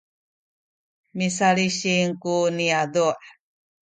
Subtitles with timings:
[1.17, 3.07] misalisin ku niyazu’